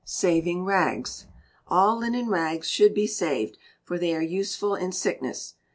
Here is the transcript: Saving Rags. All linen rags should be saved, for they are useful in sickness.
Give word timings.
Saving 0.03 0.63
Rags. 0.65 1.27
All 1.67 1.95
linen 1.99 2.27
rags 2.27 2.67
should 2.67 2.95
be 2.95 3.05
saved, 3.05 3.59
for 3.83 3.99
they 3.99 4.15
are 4.15 4.19
useful 4.23 4.73
in 4.73 4.91
sickness. 4.91 5.53